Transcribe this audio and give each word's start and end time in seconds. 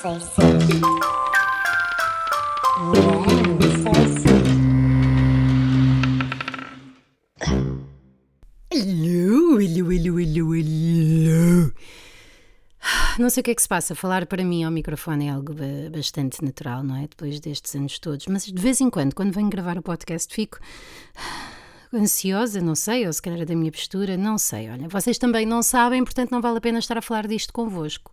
sei 0.00 0.20
sim. 0.20 0.80
Não 2.80 4.22
sei 4.22 4.38
hello. 8.70 9.48
Não 13.18 13.28
sei 13.30 13.40
o 13.40 13.44
que 13.44 13.50
é 13.50 13.54
que 13.54 13.62
se 13.62 13.68
passa. 13.68 13.94
Falar 13.94 14.26
para 14.26 14.44
mim 14.44 14.62
ao 14.64 14.70
microfone 14.70 15.26
é 15.26 15.30
algo 15.30 15.52
ba- 15.52 15.90
bastante 15.92 16.42
natural, 16.44 16.82
não 16.84 16.96
é? 16.96 17.02
Depois 17.02 17.40
destes 17.40 17.74
anos 17.74 17.98
todos. 17.98 18.26
Mas 18.26 18.44
de 18.46 18.62
vez 18.62 18.80
em 18.80 18.88
quando, 18.88 19.14
quando 19.14 19.32
venho 19.32 19.50
gravar 19.50 19.76
o 19.76 19.82
podcast, 19.82 20.32
fico 20.32 20.58
ansiosa, 21.92 22.60
não 22.60 22.74
sei, 22.74 23.06
ou 23.06 23.12
se 23.12 23.20
calhar 23.20 23.40
é 23.40 23.44
da 23.44 23.56
minha 23.56 23.72
postura, 23.72 24.16
não 24.16 24.38
sei. 24.38 24.70
Olha, 24.70 24.88
vocês 24.88 25.18
também 25.18 25.44
não 25.44 25.62
sabem, 25.62 26.04
portanto 26.04 26.30
não 26.30 26.40
vale 26.40 26.58
a 26.58 26.60
pena 26.60 26.78
estar 26.78 26.96
a 26.98 27.02
falar 27.02 27.26
disto 27.26 27.52
convosco. 27.52 28.12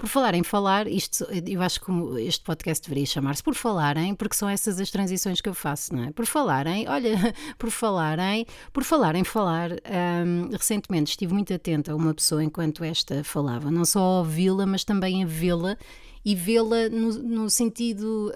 Por 0.00 0.08
falar 0.08 0.34
em 0.34 0.42
falar, 0.42 0.88
isto, 0.88 1.26
eu 1.46 1.60
acho 1.60 1.78
que 1.78 1.92
este 2.22 2.42
podcast 2.42 2.82
deveria 2.82 3.04
chamar-se 3.04 3.42
Por 3.42 3.54
Falarem, 3.54 4.14
porque 4.14 4.34
são 4.34 4.48
essas 4.48 4.80
as 4.80 4.90
transições 4.90 5.42
que 5.42 5.48
eu 5.50 5.52
faço, 5.52 5.94
não 5.94 6.04
é? 6.04 6.10
Por 6.10 6.24
falarem, 6.24 6.88
olha, 6.88 7.34
por 7.58 7.70
falarem, 7.70 8.46
por 8.72 8.82
falarem 8.82 9.24
falar, 9.24 9.72
hum, 9.72 10.48
recentemente 10.52 11.10
estive 11.10 11.34
muito 11.34 11.52
atenta 11.52 11.92
a 11.92 11.94
uma 11.94 12.14
pessoa 12.14 12.42
enquanto 12.42 12.82
esta 12.82 13.22
falava, 13.22 13.70
não 13.70 13.84
só 13.84 14.00
a 14.00 14.18
ouvi-la, 14.20 14.64
mas 14.64 14.84
também 14.84 15.22
a 15.22 15.26
vê-la 15.26 15.76
e 16.24 16.34
vê-la 16.34 16.88
no, 16.88 17.12
no 17.22 17.50
sentido 17.50 18.32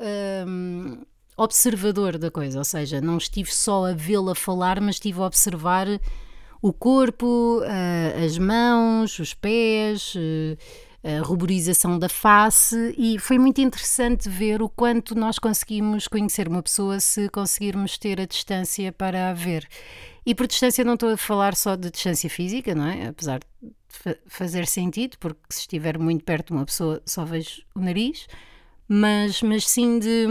hum, 0.47 0.99
observador 1.35 2.19
da 2.19 2.31
coisa, 2.31 2.59
ou 2.59 2.65
seja, 2.67 3.01
não 3.01 3.17
estive 3.17 3.51
só 3.51 3.87
a 3.87 3.95
vê-la 3.95 4.35
falar, 4.35 4.83
mas 4.83 4.97
estive 4.97 5.19
a 5.19 5.25
observar 5.25 5.87
o 6.61 6.75
corpo, 6.75 7.63
ah, 7.65 8.23
as 8.23 8.37
mãos, 8.37 9.19
os 9.19 9.33
pés, 9.33 10.13
eh, 10.15 10.59
a 11.05 11.21
ruborização 11.23 11.99
da 11.99 12.09
face 12.09 12.95
e 12.97 13.19
foi 13.19 13.39
muito 13.39 13.61
interessante 13.61 14.27
ver 14.29 14.63
o 14.63 14.69
quanto 14.71 15.15
nós 15.15 15.39
conseguimos 15.39 16.09
conhecer 16.09 16.49
uma 16.49 16.63
pessoa 16.63 16.99
se 16.99 17.29
conseguirmos 17.29 17.99
ter 17.99 18.21
a 18.21 18.25
distância 18.27 18.91
para 18.91 19.29
a 19.29 19.35
ver. 19.35 19.69
E 20.25 20.35
por 20.35 20.47
distância 20.47 20.83
não 20.83 20.95
estou 20.95 21.11
a 21.11 21.17
falar 21.19 21.55
só 21.55 21.77
de 21.77 21.91
distância 21.91 22.31
física, 22.31 22.75
não 22.75 22.87
é? 22.87 23.09
Apesar 23.09 23.41
de 23.41 23.71
fa- 23.89 24.17
fazer 24.27 24.67
sentido, 24.67 25.19
porque 25.21 25.41
se 25.51 25.61
estiver 25.61 25.99
muito 25.99 26.25
perto 26.25 26.47
de 26.49 26.53
uma 26.55 26.65
pessoa 26.65 27.03
só 27.05 27.23
vejo 27.25 27.63
o 27.75 27.81
nariz, 27.81 28.27
mas, 28.89 29.43
mas 29.43 29.69
sim 29.69 29.99
de 29.99 30.27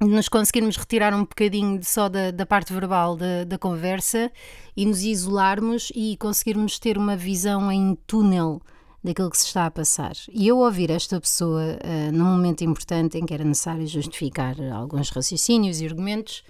de 0.00 0.08
nos 0.08 0.28
conseguirmos 0.28 0.76
retirar 0.76 1.14
um 1.14 1.20
bocadinho 1.20 1.78
de- 1.78 1.86
só 1.86 2.08
da, 2.08 2.32
da 2.32 2.44
parte 2.44 2.72
verbal 2.72 3.14
da, 3.16 3.44
da 3.44 3.56
conversa 3.56 4.32
e 4.76 4.84
nos 4.84 5.04
isolarmos 5.04 5.92
e 5.94 6.16
conseguirmos 6.16 6.76
ter 6.80 6.98
uma 6.98 7.14
visão 7.16 7.70
em 7.70 7.96
túnel 8.04 8.60
daquilo 9.02 9.30
que 9.30 9.38
se 9.38 9.46
está 9.46 9.66
a 9.66 9.70
passar. 9.70 10.12
E 10.30 10.46
eu 10.46 10.58
ouvir 10.58 10.90
esta 10.90 11.20
pessoa 11.20 11.78
ah, 11.82 12.12
num 12.12 12.24
momento 12.24 12.62
importante 12.62 13.18
em 13.18 13.26
que 13.26 13.34
era 13.34 13.44
necessário 13.44 13.86
justificar 13.86 14.56
alguns 14.72 15.10
raciocínios 15.10 15.80
e 15.80 15.86
argumentos, 15.86 16.44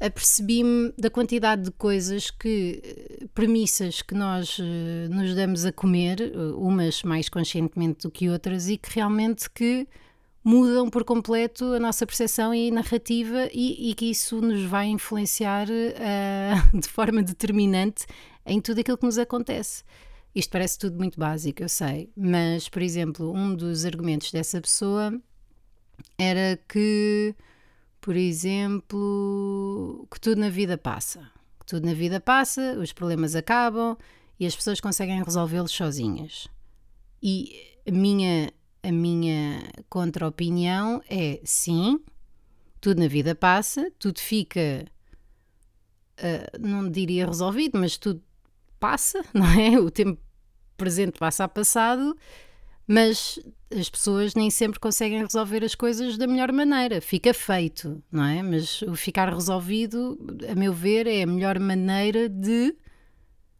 apercebi-me 0.00 0.92
da 0.98 1.10
quantidade 1.10 1.62
de 1.62 1.70
coisas 1.70 2.30
que, 2.30 2.82
eh, 2.84 3.26
premissas 3.34 4.02
que 4.02 4.14
nós 4.14 4.58
eh, 4.60 5.08
nos 5.08 5.34
damos 5.34 5.64
a 5.64 5.72
comer, 5.72 6.32
umas 6.56 7.02
mais 7.02 7.30
conscientemente 7.30 8.02
do 8.02 8.10
que 8.10 8.28
outras, 8.28 8.68
e 8.68 8.76
que 8.76 8.94
realmente 8.94 9.48
que 9.48 9.88
mudam 10.46 10.88
por 10.88 11.02
completo 11.02 11.64
a 11.72 11.80
nossa 11.80 12.06
percepção 12.06 12.54
e 12.54 12.70
narrativa 12.70 13.48
e, 13.52 13.90
e 13.90 13.94
que 13.94 14.08
isso 14.08 14.40
nos 14.40 14.62
vai 14.62 14.86
influenciar 14.86 15.66
eh, 15.68 16.52
de 16.72 16.86
forma 16.86 17.20
determinante 17.20 18.06
em 18.46 18.60
tudo 18.60 18.80
aquilo 18.80 18.96
que 18.96 19.04
nos 19.04 19.18
acontece. 19.18 19.82
Isto 20.36 20.50
parece 20.50 20.78
tudo 20.78 20.98
muito 20.98 21.18
básico, 21.18 21.62
eu 21.62 21.68
sei, 21.68 22.10
mas, 22.14 22.68
por 22.68 22.82
exemplo, 22.82 23.32
um 23.32 23.54
dos 23.54 23.86
argumentos 23.86 24.30
dessa 24.30 24.60
pessoa 24.60 25.18
era 26.18 26.60
que, 26.68 27.34
por 28.02 28.14
exemplo, 28.14 30.06
que 30.10 30.20
tudo 30.20 30.38
na 30.38 30.50
vida 30.50 30.76
passa. 30.76 31.20
Que 31.58 31.64
tudo 31.64 31.86
na 31.86 31.94
vida 31.94 32.20
passa, 32.20 32.78
os 32.78 32.92
problemas 32.92 33.34
acabam 33.34 33.96
e 34.38 34.44
as 34.44 34.54
pessoas 34.54 34.78
conseguem 34.78 35.22
resolvê-los 35.24 35.72
sozinhas. 35.72 36.48
E 37.22 37.58
a 37.88 37.90
minha, 37.90 38.52
a 38.82 38.92
minha 38.92 39.62
contra-opinião 39.88 41.02
é 41.08 41.40
sim, 41.44 41.98
tudo 42.78 43.00
na 43.00 43.08
vida 43.08 43.34
passa, 43.34 43.90
tudo 43.98 44.20
fica, 44.20 44.84
ah, 46.18 46.58
não 46.60 46.90
diria 46.90 47.24
resolvido, 47.24 47.78
mas 47.78 47.96
tudo 47.96 48.22
passa, 48.78 49.24
não 49.32 49.46
é? 49.46 49.80
O 49.80 49.90
tempo 49.90 50.25
presente 50.76 51.18
passa 51.18 51.44
a 51.44 51.48
passado, 51.48 52.16
mas 52.86 53.38
as 53.70 53.90
pessoas 53.90 54.34
nem 54.34 54.48
sempre 54.48 54.78
conseguem 54.78 55.20
resolver 55.20 55.64
as 55.64 55.74
coisas 55.74 56.16
da 56.16 56.26
melhor 56.26 56.52
maneira. 56.52 57.00
Fica 57.00 57.34
feito, 57.34 58.02
não 58.10 58.24
é? 58.24 58.42
Mas 58.42 58.82
o 58.82 58.94
ficar 58.94 59.32
resolvido, 59.32 60.18
a 60.50 60.54
meu 60.54 60.72
ver, 60.72 61.06
é 61.06 61.22
a 61.22 61.26
melhor 61.26 61.58
maneira 61.58 62.28
de 62.28 62.76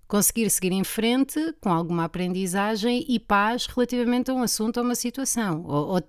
conseguir 0.07 0.49
seguir 0.51 0.73
em 0.73 0.85
frente 0.85 1.41
com 1.61 1.71
alguma 1.73 2.05
aprendizagem 2.05 3.05
e 3.09 3.19
paz 3.19 3.67
relativamente 3.67 4.31
a 4.31 4.35
um 4.35 4.43
assunto 4.43 4.77
ou 4.77 4.85
uma 4.85 4.95
situação. 4.95 5.65
Ou, 5.67 5.95
ou 5.95 6.01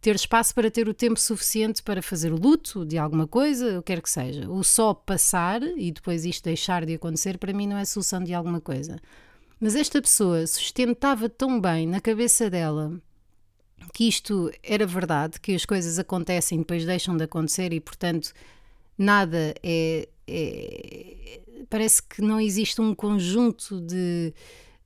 ter 0.00 0.14
espaço 0.14 0.54
para 0.54 0.70
ter 0.70 0.88
o 0.88 0.94
tempo 0.94 1.18
suficiente 1.18 1.82
para 1.82 2.00
fazer 2.00 2.32
o 2.32 2.36
luto 2.36 2.86
de 2.86 2.96
alguma 2.96 3.26
coisa, 3.26 3.78
o 3.78 3.82
que 3.82 3.92
quer 3.92 4.00
que 4.00 4.08
seja. 4.08 4.48
O 4.48 4.62
só 4.62 4.94
passar 4.94 5.62
e 5.62 5.90
depois 5.90 6.24
isto 6.24 6.44
deixar 6.44 6.86
de 6.86 6.94
acontecer, 6.94 7.38
para 7.38 7.52
mim 7.52 7.66
não 7.66 7.76
é 7.76 7.84
solução 7.84 8.22
de 8.22 8.32
alguma 8.32 8.60
coisa. 8.60 8.98
Mas 9.60 9.74
esta 9.74 10.00
pessoa 10.02 10.46
sustentava 10.46 11.28
tão 11.28 11.60
bem 11.60 11.86
na 11.86 12.00
cabeça 12.00 12.50
dela 12.50 13.00
que 13.92 14.08
isto 14.08 14.50
era 14.62 14.86
verdade, 14.86 15.40
que 15.40 15.54
as 15.54 15.64
coisas 15.64 15.98
acontecem 15.98 16.58
depois 16.58 16.84
deixam 16.84 17.16
de 17.16 17.24
acontecer 17.24 17.72
e, 17.72 17.80
portanto, 17.80 18.32
nada 18.98 19.54
é. 19.62 20.08
é- 20.26 21.40
parece 21.70 22.02
que 22.02 22.20
não 22.20 22.38
existe 22.38 22.80
um 22.80 22.94
conjunto 22.94 23.80
de, 23.80 24.32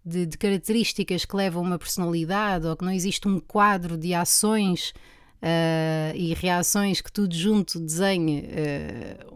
de, 0.05 0.27
de 0.27 0.39
características 0.39 1.25
que 1.25 1.37
levam 1.37 1.63
uma 1.63 1.79
personalidade 1.79 2.67
ou 2.67 2.77
que 2.77 2.85
não 2.85 2.93
existe 2.93 3.27
um 3.27 3.41
quadro 3.41 3.97
de 3.99 4.15
ações 4.15 4.95
ah, 5.43 6.13
e 6.15 6.33
reações 6.35 7.01
que 7.01 7.13
tudo 7.13 7.35
junto 7.35 7.81
desenhe 7.81 8.45
ah, 8.47 9.27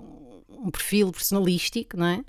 um 0.48 0.70
perfil 0.70 1.10
personalístico, 1.10 1.96
não 1.96 2.06
é? 2.06 2.24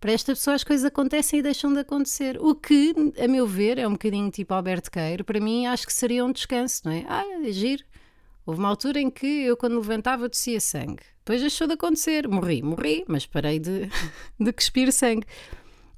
Para 0.00 0.12
esta 0.12 0.32
pessoa 0.32 0.54
as 0.54 0.64
coisas 0.64 0.84
acontecem 0.86 1.40
e 1.40 1.42
deixam 1.42 1.72
de 1.72 1.80
acontecer. 1.80 2.38
O 2.40 2.54
que, 2.54 2.94
a 3.22 3.28
meu 3.28 3.46
ver, 3.46 3.76
é 3.78 3.86
um 3.86 3.92
bocadinho 3.92 4.30
tipo 4.30 4.54
Alberto 4.54 4.90
Queiro. 4.90 5.24
Para 5.24 5.38
mim, 5.40 5.66
acho 5.66 5.86
que 5.86 5.92
seria 5.92 6.24
um 6.24 6.32
descanso, 6.32 6.82
não 6.86 6.92
é? 6.92 7.04
Ah, 7.06 7.24
é 7.46 7.52
giro. 7.52 7.84
Houve 8.46 8.58
uma 8.60 8.68
altura 8.70 8.98
em 8.98 9.10
que 9.10 9.26
eu, 9.26 9.56
quando 9.56 9.74
levantava, 9.76 10.28
tossia 10.28 10.58
sangue. 10.60 11.02
Depois 11.18 11.42
deixou 11.42 11.66
de 11.66 11.74
acontecer. 11.74 12.26
Morri, 12.26 12.62
morri, 12.62 13.04
mas 13.06 13.26
parei 13.26 13.58
de, 13.58 13.90
de 14.40 14.52
cuspir 14.52 14.90
sangue. 14.90 15.26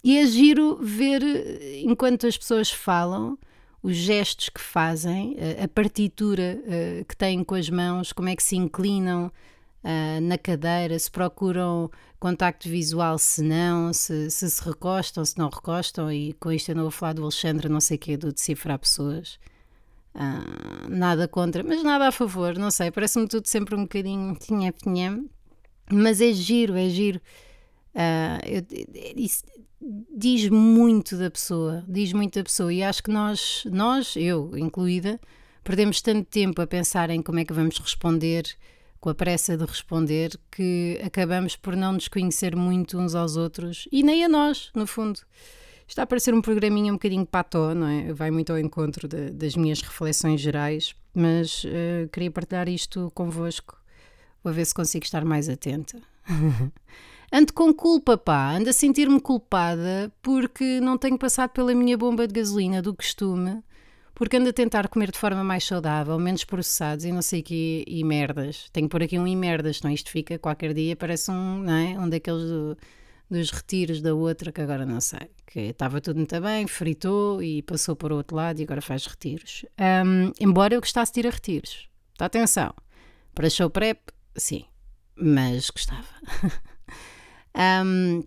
E 0.02 0.18
é 0.18 0.26
giro 0.26 0.78
ver, 0.82 1.22
eh, 1.22 1.82
enquanto 1.84 2.26
as 2.26 2.36
pessoas 2.36 2.72
falam, 2.72 3.38
os 3.80 3.94
gestos 3.94 4.48
que 4.48 4.60
fazem, 4.60 5.36
a- 5.60 5.64
a 5.64 5.68
partitura 5.68 6.60
eh, 6.66 7.04
que 7.08 7.16
têm 7.16 7.44
com 7.44 7.54
as 7.54 7.70
mãos, 7.70 8.12
como 8.12 8.28
é 8.28 8.34
que 8.34 8.42
se 8.42 8.56
inclinam 8.56 9.30
ah, 9.84 10.20
na 10.20 10.38
cadeira, 10.38 10.98
se 10.98 11.10
procuram 11.10 11.90
contacto 12.18 12.68
visual, 12.68 13.18
se 13.18 13.42
não, 13.42 13.92
se, 13.92 14.30
se 14.30 14.48
se 14.50 14.62
recostam, 14.64 15.24
se 15.24 15.36
não 15.38 15.48
recostam, 15.48 16.10
e 16.12 16.32
com 16.34 16.52
isto 16.52 16.70
eu 16.70 16.74
não 16.76 16.82
vou 16.82 16.90
falar 16.90 17.14
do 17.14 17.22
Alexandre, 17.22 17.68
não 17.68 17.80
sei 17.80 17.96
o 17.96 18.00
que, 18.00 18.16
do 18.16 18.32
decifrar 18.32 18.78
pessoas. 18.78 19.38
Ah, 20.14 20.86
nada 20.88 21.26
contra, 21.26 21.64
mas 21.64 21.82
nada 21.82 22.08
a 22.08 22.12
favor, 22.12 22.56
não 22.58 22.70
sei, 22.70 22.90
parece-me 22.90 23.26
tudo 23.26 23.48
sempre 23.48 23.74
um 23.74 23.82
bocadinho 23.82 24.36
tinha, 24.36 24.70
tinha, 24.72 25.24
mas 25.90 26.20
é 26.20 26.32
giro, 26.32 26.76
é 26.76 26.88
giro. 26.88 27.20
Ah, 27.94 28.38
eu- 28.46 28.62
isso 29.16 29.42
diz 30.14 30.48
muito 30.48 31.16
da 31.16 31.30
pessoa, 31.30 31.84
diz 31.88 32.12
muito 32.12 32.38
da 32.38 32.44
pessoa, 32.44 32.72
e 32.72 32.82
acho 32.82 33.02
que 33.02 33.10
nós, 33.10 33.64
nós, 33.70 34.14
eu 34.16 34.56
incluída, 34.56 35.18
perdemos 35.64 36.00
tanto 36.00 36.24
tempo 36.28 36.60
a 36.62 36.66
pensar 36.66 37.10
em 37.10 37.20
como 37.22 37.38
é 37.40 37.44
que 37.44 37.52
vamos 37.52 37.78
responder, 37.78 38.44
com 39.02 39.10
a 39.10 39.14
pressa 39.16 39.56
de 39.56 39.64
responder, 39.64 40.38
que 40.48 40.96
acabamos 41.04 41.56
por 41.56 41.74
não 41.74 41.92
nos 41.94 42.06
conhecer 42.06 42.54
muito 42.54 42.96
uns 42.96 43.16
aos 43.16 43.36
outros 43.36 43.88
e 43.90 44.00
nem 44.04 44.24
a 44.24 44.28
nós, 44.28 44.70
no 44.76 44.86
fundo. 44.86 45.18
Está 45.88 46.04
a 46.04 46.06
parecer 46.06 46.32
um 46.32 46.40
programinha 46.40 46.92
um 46.92 46.94
bocadinho 46.94 47.26
pató, 47.26 47.74
não 47.74 47.88
é? 47.88 48.12
Vai 48.12 48.30
muito 48.30 48.52
ao 48.52 48.58
encontro 48.60 49.08
de- 49.08 49.30
das 49.30 49.56
minhas 49.56 49.80
reflexões 49.82 50.40
gerais, 50.40 50.94
mas 51.12 51.64
eh, 51.66 52.08
queria 52.12 52.30
partilhar 52.30 52.68
isto 52.68 53.10
convosco. 53.12 53.76
Vou 54.44 54.52
ver 54.52 54.64
se 54.64 54.72
consigo 54.72 55.04
estar 55.04 55.24
mais 55.24 55.48
atenta. 55.48 56.00
Ando 57.32 57.52
com 57.52 57.74
culpa, 57.74 58.16
pá. 58.16 58.52
Ando 58.52 58.70
a 58.70 58.72
sentir-me 58.72 59.20
culpada 59.20 60.12
porque 60.22 60.78
não 60.80 60.96
tenho 60.96 61.18
passado 61.18 61.50
pela 61.50 61.74
minha 61.74 61.98
bomba 61.98 62.28
de 62.28 62.34
gasolina 62.34 62.80
do 62.80 62.94
costume. 62.94 63.64
Porque 64.22 64.36
ando 64.36 64.50
a 64.50 64.52
tentar 64.52 64.86
comer 64.86 65.10
de 65.10 65.18
forma 65.18 65.42
mais 65.42 65.64
saudável, 65.64 66.16
menos 66.16 66.44
processados 66.44 67.04
e 67.04 67.10
não 67.10 67.22
sei 67.22 67.42
que, 67.42 67.82
e 67.88 68.04
merdas. 68.04 68.70
Tenho 68.72 68.88
por 68.88 69.02
aqui 69.02 69.18
um 69.18 69.26
e 69.26 69.34
merdas, 69.34 69.82
não? 69.82 69.90
Isto 69.90 70.10
fica 70.10 70.38
qualquer 70.38 70.72
dia, 70.72 70.94
parece 70.94 71.28
um, 71.32 71.58
não 71.58 71.72
é? 71.72 71.98
Um 71.98 72.08
daqueles 72.08 72.44
do, 72.44 72.78
dos 73.28 73.50
retiros 73.50 74.00
da 74.00 74.14
outra, 74.14 74.52
que 74.52 74.60
agora 74.60 74.86
não 74.86 75.00
sei. 75.00 75.28
Que 75.44 75.58
estava 75.70 76.00
tudo 76.00 76.18
muito 76.18 76.40
bem, 76.40 76.68
fritou 76.68 77.42
e 77.42 77.62
passou 77.62 77.96
para 77.96 78.14
o 78.14 78.16
outro 78.18 78.36
lado 78.36 78.60
e 78.60 78.62
agora 78.62 78.80
faz 78.80 79.04
retiros. 79.06 79.66
Um, 80.06 80.30
embora 80.38 80.72
eu 80.72 80.80
gostasse 80.80 81.12
de 81.12 81.18
ir 81.18 81.26
a 81.26 81.30
retiros. 81.30 81.88
Tá, 82.16 82.26
atenção. 82.26 82.72
Para 83.34 83.50
show 83.50 83.68
prep, 83.70 83.98
sim. 84.36 84.64
Mas 85.16 85.68
gostava. 85.68 86.06
um, 87.84 88.22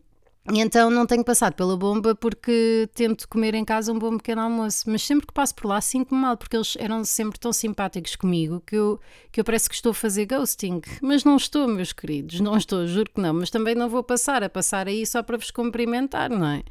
e 0.52 0.60
então 0.60 0.92
não 0.92 1.08
tenho 1.08 1.24
passado 1.24 1.56
pela 1.56 1.76
bomba 1.76 2.14
porque 2.14 2.88
tento 2.94 3.28
comer 3.28 3.56
em 3.56 3.66
casa 3.66 3.92
um 3.92 3.98
bom 3.98 4.16
pequeno 4.16 4.42
almoço. 4.42 4.84
Mas 4.88 5.02
sempre 5.02 5.26
que 5.26 5.34
passo 5.34 5.56
por 5.56 5.68
lá 5.68 5.82
sinto-me 5.82 6.22
mal 6.22 6.38
porque 6.38 6.56
eles 6.56 6.78
eram 6.80 7.04
sempre 7.04 7.40
tão 7.40 7.52
simpáticos 7.52 8.16
comigo 8.16 8.62
que 8.62 8.76
eu, 8.76 9.00
que 9.32 9.40
eu 9.40 9.44
parece 9.44 9.68
que 9.68 9.74
estou 9.74 9.90
a 9.90 9.96
fazer 9.96 10.28
ghosting. 10.28 10.82
Mas 11.02 11.24
não 11.24 11.36
estou, 11.36 11.68
meus 11.68 11.92
queridos, 11.92 12.40
não 12.40 12.56
estou, 12.56 12.86
juro 12.86 13.10
que 13.12 13.20
não. 13.20 13.34
Mas 13.34 13.50
também 13.50 13.74
não 13.74 13.90
vou 13.90 14.04
passar 14.04 14.44
a 14.44 14.50
passar 14.50 14.88
aí 14.88 15.04
só 15.08 15.24
para 15.24 15.36
vos 15.36 15.50
cumprimentar, 15.50 16.30
não 16.30 16.46
é? 16.46 16.62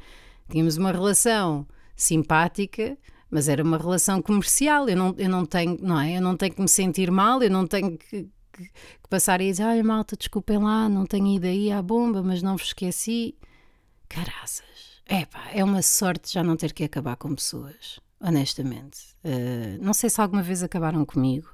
Tínhamos 0.49 0.77
uma 0.77 0.93
relação 0.93 1.67
simpática, 1.97 2.97
mas 3.29 3.49
era 3.49 3.61
uma 3.61 3.77
relação 3.77 4.21
comercial. 4.21 4.87
Eu 4.87 4.95
não, 4.95 5.15
eu 5.17 5.29
não 5.29 5.45
tenho, 5.45 5.77
não 5.81 5.99
é? 5.99 6.15
Eu 6.15 6.21
não 6.21 6.37
tenho 6.37 6.53
que 6.53 6.61
me 6.61 6.69
sentir 6.69 7.11
mal, 7.11 7.43
eu 7.43 7.51
não 7.51 7.67
tenho 7.67 7.97
que, 7.97 8.29
que, 8.53 8.63
que 8.63 9.09
passar 9.09 9.41
e 9.41 9.51
dizer, 9.51 9.65
olha 9.65 9.83
malta, 9.83 10.15
desculpem 10.15 10.59
lá, 10.59 10.87
não 10.87 11.05
tenho 11.05 11.27
ido 11.27 11.45
aí 11.45 11.73
à 11.73 11.81
bomba, 11.81 12.23
mas 12.23 12.41
não 12.41 12.55
vos 12.55 12.67
esqueci. 12.67 13.35
Caraças. 14.07 15.01
Epá, 15.07 15.49
é 15.53 15.63
uma 15.63 15.81
sorte 15.81 16.33
já 16.33 16.43
não 16.43 16.57
ter 16.57 16.73
que 16.73 16.83
acabar 16.83 17.15
com 17.15 17.33
pessoas, 17.35 17.99
honestamente. 18.19 18.99
Uh, 19.23 19.77
não 19.79 19.93
sei 19.93 20.09
se 20.09 20.19
alguma 20.19 20.41
vez 20.41 20.63
acabaram 20.63 21.05
comigo. 21.05 21.49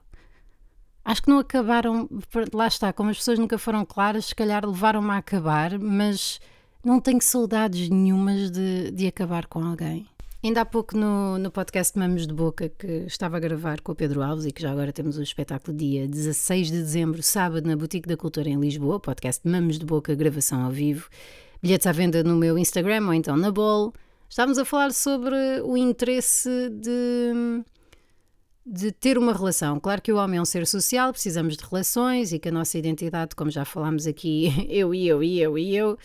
Acho 1.03 1.24
que 1.24 1.30
não 1.30 1.39
acabaram, 1.39 2.07
lá 2.53 2.68
está, 2.68 2.94
como 2.94 3.09
as 3.09 3.18
pessoas 3.18 3.39
nunca 3.39 3.57
foram 3.57 3.83
claras, 3.83 4.27
se 4.27 4.36
calhar 4.36 4.65
levaram-me 4.65 5.09
a 5.09 5.18
acabar, 5.18 5.77
mas 5.80 6.39
não 6.83 7.00
tenho 7.01 7.21
saudades 7.21 7.89
nenhumas 7.89 8.51
de, 8.51 8.92
de 8.92 9.07
acabar 9.07 9.48
com 9.48 9.63
alguém. 9.63 10.07
Ainda 10.44 10.62
há 10.62 10.65
pouco 10.65 10.98
no, 10.98 11.38
no 11.38 11.51
podcast 11.51 11.98
Mamos 11.98 12.25
de 12.25 12.33
Boca, 12.33 12.69
que 12.69 12.88
estava 13.06 13.38
a 13.38 13.39
gravar 13.39 13.81
com 13.81 13.92
o 13.92 13.95
Pedro 13.95 14.24
Alves 14.24 14.45
e 14.45 14.51
que 14.51 14.62
já 14.62 14.71
agora 14.71 14.94
temos 14.94 15.18
o 15.18 15.21
espetáculo 15.21 15.75
dia 15.75 16.07
16 16.07 16.71
de 16.71 16.77
dezembro, 16.77 17.21
sábado, 17.21 17.68
na 17.68 17.75
Boutique 17.75 18.07
da 18.07 18.18
Cultura 18.18 18.50
em 18.50 18.59
Lisboa, 18.59 19.00
podcast 19.00 19.48
Mamos 19.48 19.77
de 19.77 19.86
Boca, 19.86 20.15
gravação 20.15 20.63
ao 20.63 20.71
vivo 20.71 21.09
bilhetes 21.62 21.86
à 21.86 21.92
venda 21.92 22.24
no 22.24 22.36
meu 22.36 22.58
Instagram 22.58 23.06
ou 23.06 23.13
então 23.13 23.38
na 23.38 23.52
Bol. 23.52 23.94
Estávamos 24.28 24.58
a 24.58 24.66
falar 24.66 24.94
sobre 24.94 25.36
o 25.63 25.78
interesse 25.78 26.69
de, 26.69 27.63
de 28.66 28.92
ter 28.92 29.18
uma 29.18 29.34
relação. 29.34 29.80
Claro 29.80 30.02
que 30.02 30.12
o 30.12 30.18
homem 30.18 30.40
é 30.40 30.42
um 30.42 30.46
ser 30.46 30.66
social, 30.66 31.12
precisamos 31.12 31.56
de 31.56 31.63
relações 31.63 32.31
e 32.31 32.40
que 32.40 32.50
a 32.50 32.52
nossa 32.52 32.78
identidade, 32.78 33.36
como 33.36 33.52
já 33.52 33.66
falámos 33.66 34.08
aqui, 34.08 34.48
eu 34.69 34.96
e 34.96 35.08
eu 35.08 35.22
e 35.22 35.40
eu 35.40 35.58
e 35.58 35.75
eu, 35.75 35.92
uh, 35.92 35.98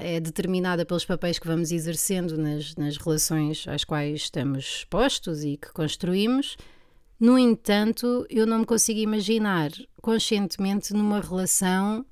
é 0.00 0.20
determinada 0.20 0.86
pelos 0.86 1.04
papéis 1.04 1.38
que 1.38 1.46
vamos 1.46 1.70
exercendo 1.70 2.38
nas, 2.38 2.74
nas 2.76 2.96
relações 2.96 3.66
às 3.68 3.84
quais 3.84 4.22
estamos 4.22 4.64
expostos 4.64 5.44
e 5.44 5.56
que 5.56 5.72
construímos. 5.72 6.56
No 7.20 7.38
entanto, 7.38 8.26
eu 8.30 8.46
não 8.46 8.60
me 8.60 8.66
consigo 8.66 8.98
imaginar 8.98 9.70
conscientemente 10.00 10.92
numa 10.94 11.20
relação 11.20 12.06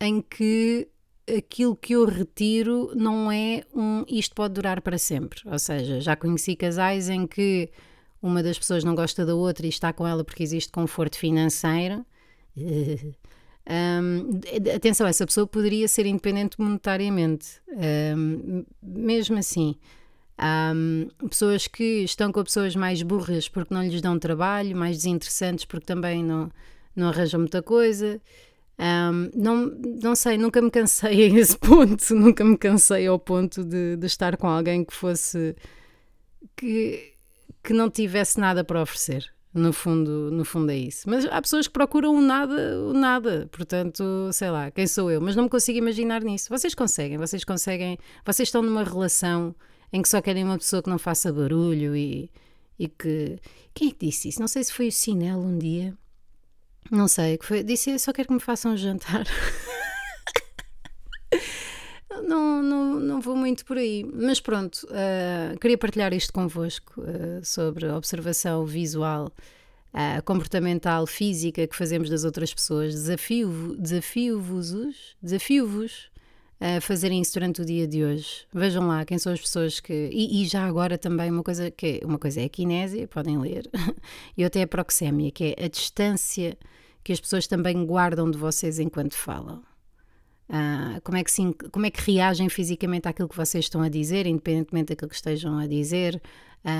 em 0.00 0.20
que 0.20 0.88
aquilo 1.36 1.76
que 1.76 1.94
eu 1.94 2.04
retiro 2.04 2.92
não 2.94 3.30
é 3.30 3.64
um 3.74 4.04
isto 4.08 4.34
pode 4.34 4.54
durar 4.54 4.80
para 4.80 4.98
sempre. 4.98 5.40
Ou 5.46 5.58
seja, 5.58 6.00
já 6.00 6.16
conheci 6.16 6.56
casais 6.56 7.08
em 7.08 7.26
que 7.26 7.70
uma 8.22 8.42
das 8.42 8.58
pessoas 8.58 8.84
não 8.84 8.94
gosta 8.94 9.24
da 9.24 9.34
outra 9.34 9.66
e 9.66 9.68
está 9.68 9.92
com 9.92 10.06
ela 10.06 10.24
porque 10.24 10.42
existe 10.42 10.72
conforto 10.72 11.18
financeiro. 11.18 12.04
Um, 13.70 14.40
atenção, 14.74 15.06
essa 15.06 15.26
pessoa 15.26 15.46
poderia 15.46 15.86
ser 15.88 16.06
independente 16.06 16.58
monetariamente, 16.58 17.60
um, 18.16 18.64
mesmo 18.82 19.36
assim. 19.36 19.76
Um, 20.40 21.08
pessoas 21.28 21.66
que 21.66 22.02
estão 22.04 22.32
com 22.32 22.42
pessoas 22.42 22.74
mais 22.74 23.02
burras 23.02 23.46
porque 23.46 23.74
não 23.74 23.82
lhes 23.82 24.00
dão 24.00 24.18
trabalho, 24.18 24.74
mais 24.74 24.96
desinteressantes 24.96 25.66
porque 25.66 25.84
também 25.84 26.24
não, 26.24 26.50
não 26.96 27.08
arranjam 27.08 27.40
muita 27.40 27.62
coisa. 27.62 28.18
Um, 28.78 29.30
não, 29.34 29.66
não 30.00 30.14
sei, 30.14 30.38
nunca 30.38 30.62
me 30.62 30.70
cansei 30.70 31.24
a 31.26 31.38
esse 31.38 31.58
ponto, 31.58 32.14
nunca 32.14 32.44
me 32.44 32.56
cansei 32.56 33.06
ao 33.08 33.18
ponto 33.18 33.64
de, 33.64 33.96
de 33.96 34.06
estar 34.06 34.36
com 34.36 34.46
alguém 34.46 34.84
que 34.84 34.94
fosse 34.94 35.56
que, 36.56 37.14
que 37.62 37.72
não 37.72 37.90
tivesse 37.90 38.38
nada 38.38 38.62
para 38.62 38.80
oferecer. 38.80 39.32
No 39.52 39.72
fundo, 39.72 40.30
no 40.30 40.44
fundo 40.44 40.70
é 40.70 40.76
isso. 40.76 41.08
Mas 41.08 41.24
há 41.24 41.40
pessoas 41.40 41.66
que 41.66 41.72
procuram 41.72 42.14
o 42.14 42.20
nada, 42.20 42.78
o 42.80 42.92
nada. 42.92 43.48
Portanto, 43.50 44.30
sei 44.32 44.50
lá, 44.50 44.70
quem 44.70 44.86
sou 44.86 45.10
eu? 45.10 45.20
Mas 45.20 45.34
não 45.34 45.44
me 45.44 45.48
consigo 45.48 45.78
imaginar 45.78 46.22
nisso. 46.22 46.48
Vocês 46.50 46.74
conseguem, 46.74 47.16
vocês 47.18 47.44
conseguem. 47.44 47.98
Vocês 48.24 48.48
estão 48.48 48.62
numa 48.62 48.84
relação 48.84 49.56
em 49.92 50.02
que 50.02 50.08
só 50.08 50.20
querem 50.20 50.44
uma 50.44 50.58
pessoa 50.58 50.82
que 50.82 50.90
não 50.90 50.98
faça 50.98 51.32
barulho 51.32 51.96
e, 51.96 52.30
e 52.78 52.88
que. 52.88 53.38
Quem 53.74 53.88
é 53.88 53.90
que 53.90 54.06
disse 54.06 54.28
isso? 54.28 54.40
Não 54.40 54.48
sei 54.48 54.62
se 54.62 54.72
foi 54.72 54.88
o 54.88 54.92
Sinel 54.92 55.38
um 55.38 55.58
dia 55.58 55.96
não 56.90 57.08
sei, 57.08 57.38
que 57.38 57.44
foi, 57.44 57.62
disse 57.62 57.98
só 57.98 58.12
quero 58.12 58.28
que 58.28 58.34
me 58.34 58.40
façam 58.40 58.76
jantar. 58.76 59.26
não, 62.26 62.62
não, 62.62 63.00
não 63.00 63.20
vou 63.20 63.36
muito 63.36 63.64
por 63.64 63.76
aí. 63.76 64.04
Mas 64.12 64.40
pronto, 64.40 64.86
uh, 64.86 65.58
queria 65.58 65.78
partilhar 65.78 66.12
isto 66.12 66.32
convosco 66.32 67.00
uh, 67.00 67.44
sobre 67.44 67.86
a 67.86 67.96
observação 67.96 68.64
visual, 68.64 69.32
uh, 69.92 70.22
comportamental, 70.24 71.06
física 71.06 71.66
que 71.66 71.76
fazemos 71.76 72.08
das 72.08 72.24
outras 72.24 72.52
pessoas. 72.52 72.94
Desafio-vos 72.94 73.78
desafio 73.78 74.42
desafio-vos 75.22 76.10
a 76.60 76.80
fazerem 76.80 77.20
isso 77.20 77.34
durante 77.34 77.62
o 77.62 77.64
dia 77.64 77.86
de 77.86 78.04
hoje. 78.04 78.46
Vejam 78.52 78.86
lá 78.88 79.04
quem 79.04 79.18
são 79.18 79.32
as 79.32 79.40
pessoas 79.40 79.80
que. 79.80 80.10
E, 80.12 80.42
e, 80.42 80.46
já 80.46 80.64
agora 80.64 80.98
também 80.98 81.30
uma 81.30 81.42
coisa 81.42 81.70
que 81.70 82.00
uma 82.04 82.18
coisa 82.18 82.40
é 82.40 82.44
a 82.44 82.48
kinésia, 82.48 83.06
podem 83.06 83.38
ler, 83.38 83.68
e 84.36 84.44
outra 84.44 84.60
é 84.60 84.64
a 84.64 84.68
proxémia, 84.68 85.30
que 85.30 85.54
é 85.56 85.64
a 85.64 85.68
distância 85.68 86.58
que 87.04 87.12
as 87.12 87.20
pessoas 87.20 87.46
também 87.46 87.86
guardam 87.86 88.30
de 88.30 88.36
vocês 88.36 88.78
enquanto 88.78 89.14
falam. 89.14 89.62
Uh, 90.48 91.00
como, 91.04 91.18
é 91.18 91.22
que 91.22 91.30
sim, 91.30 91.52
como 91.70 91.84
é 91.84 91.90
que 91.90 92.10
reagem 92.10 92.48
fisicamente 92.48 93.06
àquilo 93.06 93.28
que 93.28 93.36
vocês 93.36 93.66
estão 93.66 93.82
a 93.82 93.88
dizer, 93.88 94.26
independentemente 94.26 94.88
daquilo 94.88 95.10
que 95.10 95.14
estejam 95.14 95.58
a 95.58 95.66
dizer, 95.66 96.20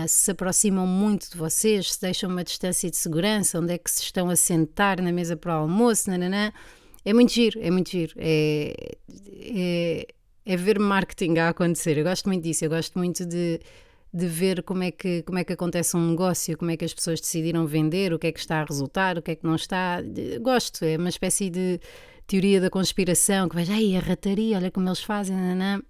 se 0.06 0.16
se 0.24 0.30
aproximam 0.30 0.86
muito 0.86 1.30
de 1.30 1.36
vocês, 1.36 1.92
se 1.92 2.00
deixam 2.00 2.30
uma 2.30 2.42
distância 2.42 2.90
de 2.90 2.96
segurança, 2.96 3.58
onde 3.58 3.72
é 3.72 3.78
que 3.78 3.90
se 3.90 4.02
estão 4.02 4.28
a 4.28 4.36
sentar 4.36 5.00
na 5.00 5.12
mesa 5.12 5.36
para 5.36 5.54
o 5.54 5.62
almoço, 5.62 6.10
nananã. 6.10 6.52
É 7.08 7.12
muito 7.12 7.32
giro, 7.32 7.60
é 7.60 7.70
muito 7.70 7.90
giro, 7.90 8.14
é, 8.16 8.96
é, 9.40 10.06
é 10.44 10.56
ver 10.56 10.78
marketing 10.78 11.38
a 11.38 11.48
acontecer, 11.48 11.96
eu 11.98 12.04
gosto 12.04 12.26
muito 12.26 12.42
disso, 12.42 12.64
eu 12.64 12.70
gosto 12.70 12.98
muito 12.98 13.24
de 13.26 13.60
de 14.12 14.26
ver 14.26 14.62
como 14.62 14.82
é, 14.82 14.90
que, 14.90 15.22
como 15.22 15.38
é 15.38 15.44
que 15.44 15.52
acontece 15.52 15.96
um 15.96 16.10
negócio, 16.10 16.56
como 16.56 16.70
é 16.70 16.76
que 16.76 16.84
as 16.84 16.94
pessoas 16.94 17.20
decidiram 17.20 17.66
vender, 17.66 18.12
o 18.12 18.18
que 18.18 18.28
é 18.28 18.32
que 18.32 18.40
está 18.40 18.60
a 18.60 18.64
resultar, 18.64 19.18
o 19.18 19.22
que 19.22 19.32
é 19.32 19.34
que 19.36 19.44
não 19.44 19.54
está. 19.54 19.98
Gosto, 20.40 20.84
é 20.84 20.96
uma 20.96 21.10
espécie 21.10 21.50
de 21.50 21.78
teoria 22.26 22.60
da 22.60 22.70
conspiração, 22.70 23.48
que 23.48 23.56
veja, 23.56 23.74
ai, 23.74 23.96
a 23.96 24.00
rataria, 24.00 24.56
olha 24.56 24.70
como 24.70 24.88
eles 24.88 25.02
fazem, 25.02 25.36
nanã. 25.36 25.82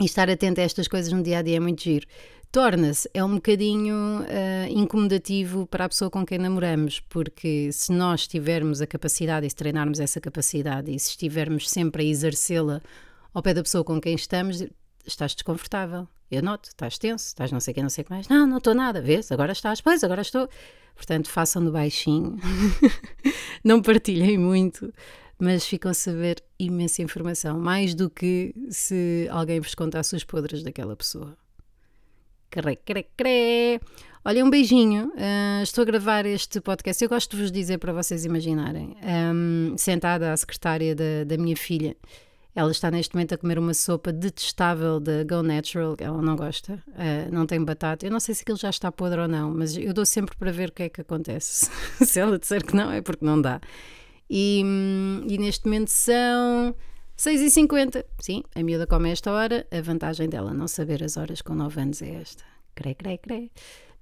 e 0.00 0.04
estar 0.04 0.28
atento 0.28 0.60
a 0.60 0.64
estas 0.64 0.88
coisas 0.88 1.12
no 1.12 1.22
dia 1.22 1.38
a 1.38 1.42
dia 1.42 1.56
é 1.56 1.60
muito 1.60 1.82
giro. 1.82 2.06
Torna-se, 2.52 3.08
é 3.12 3.22
um 3.22 3.34
bocadinho 3.34 4.22
uh, 4.22 4.70
incomodativo 4.70 5.66
para 5.66 5.84
a 5.84 5.88
pessoa 5.88 6.10
com 6.10 6.24
quem 6.24 6.38
namoramos, 6.38 7.00
porque 7.00 7.70
se 7.70 7.92
nós 7.92 8.26
tivermos 8.26 8.80
a 8.80 8.86
capacidade 8.86 9.46
e 9.46 9.50
se 9.50 9.56
treinarmos 9.56 10.00
essa 10.00 10.20
capacidade 10.20 10.90
e 10.90 10.98
se 10.98 11.10
estivermos 11.10 11.68
sempre 11.68 12.02
a 12.02 12.06
exercê-la 12.06 12.80
ao 13.34 13.42
pé 13.42 13.52
da 13.52 13.62
pessoa 13.62 13.84
com 13.84 14.00
quem 14.00 14.14
estamos, 14.14 14.64
estás 15.06 15.34
desconfortável. 15.34 16.08
Eu 16.30 16.42
noto, 16.42 16.68
estás 16.68 16.98
tenso, 16.98 17.26
estás 17.26 17.52
não 17.52 17.60
sei 17.60 17.72
o 17.72 17.74
que, 17.74 17.82
não 17.82 17.90
sei 17.90 18.02
o 18.02 18.04
que 18.06 18.10
mais. 18.10 18.28
Não, 18.28 18.46
não 18.46 18.58
estou 18.58 18.74
nada, 18.74 19.00
vês? 19.00 19.30
Agora 19.30 19.52
estás, 19.52 19.80
pois, 19.80 20.02
agora 20.02 20.22
estou. 20.22 20.48
Portanto, 20.96 21.28
façam 21.28 21.62
no 21.62 21.70
baixinho, 21.70 22.38
não 23.62 23.82
partilhem 23.82 24.38
muito, 24.38 24.90
mas 25.38 25.66
ficam 25.66 25.90
a 25.90 25.94
saber 25.94 26.42
imensa 26.58 27.02
informação, 27.02 27.60
mais 27.60 27.94
do 27.94 28.08
que 28.08 28.54
se 28.70 29.28
alguém 29.30 29.60
vos 29.60 29.74
contasse 29.74 30.16
os 30.16 30.24
podres 30.24 30.62
daquela 30.62 30.96
pessoa. 30.96 31.36
Crê, 32.56 32.76
crê, 32.76 33.06
crê. 33.14 33.80
Olha, 34.24 34.42
um 34.42 34.48
beijinho. 34.48 35.08
Uh, 35.08 35.62
estou 35.62 35.82
a 35.82 35.84
gravar 35.84 36.24
este 36.24 36.58
podcast. 36.58 37.04
Eu 37.04 37.10
gosto 37.10 37.36
de 37.36 37.42
vos 37.42 37.52
dizer 37.52 37.76
para 37.76 37.92
vocês 37.92 38.24
imaginarem. 38.24 38.96
Um, 39.02 39.76
sentada 39.76 40.32
à 40.32 40.36
secretária 40.38 40.94
da, 40.94 41.24
da 41.26 41.36
minha 41.36 41.54
filha 41.54 41.94
ela 42.54 42.70
está 42.70 42.90
neste 42.90 43.14
momento 43.14 43.34
a 43.34 43.36
comer 43.36 43.58
uma 43.58 43.74
sopa 43.74 44.10
detestável 44.10 44.98
da 44.98 45.22
Go 45.24 45.42
Natural, 45.42 45.94
ela 45.98 46.22
não 46.22 46.34
gosta, 46.34 46.82
uh, 46.88 47.30
não 47.30 47.44
tem 47.44 47.62
batata. 47.62 48.06
Eu 48.06 48.10
não 48.10 48.18
sei 48.18 48.34
se 48.34 48.40
aquilo 48.40 48.56
já 48.56 48.70
está 48.70 48.90
podre 48.90 49.20
ou 49.20 49.28
não, 49.28 49.52
mas 49.52 49.76
eu 49.76 49.92
dou 49.92 50.06
sempre 50.06 50.34
para 50.38 50.50
ver 50.50 50.70
o 50.70 50.72
que 50.72 50.84
é 50.84 50.88
que 50.88 51.02
acontece. 51.02 51.70
se 52.02 52.18
ela 52.18 52.38
disser 52.38 52.64
que 52.64 52.74
não, 52.74 52.90
é 52.90 53.02
porque 53.02 53.26
não 53.26 53.38
dá. 53.38 53.60
E, 54.30 54.62
hum, 54.64 55.26
e 55.28 55.36
neste 55.36 55.66
momento 55.66 55.88
são 55.88 56.74
6h50. 57.18 58.04
Sim, 58.18 58.42
a 58.54 58.62
miúda 58.62 58.86
come 58.86 59.10
esta 59.10 59.32
hora. 59.32 59.66
A 59.70 59.80
vantagem 59.80 60.28
dela 60.28 60.52
não 60.52 60.68
saber 60.68 61.02
as 61.02 61.16
horas 61.16 61.40
com 61.40 61.54
9 61.54 61.80
anos 61.80 62.02
é 62.02 62.14
esta. 62.14 62.44
Crê, 62.74 62.94
crê, 62.94 63.18
crê. 63.18 63.50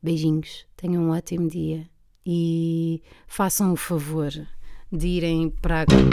Beijinhos, 0.03 0.67
tenham 0.77 1.05
um 1.05 1.11
ótimo 1.11 1.49
dia 1.49 1.89
e 2.27 3.03
façam 3.27 3.73
o 3.73 3.77
favor 3.77 4.33
de 4.91 5.07
irem 5.07 5.51
para. 5.51 5.85
You. 5.91 6.11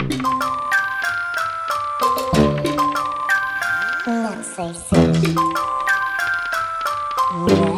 Não 4.06 4.42
sei 4.42 4.74
se. 4.74 4.94
Mas. 7.34 7.71